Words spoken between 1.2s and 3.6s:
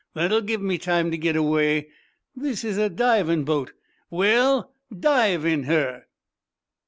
away. This is a divin'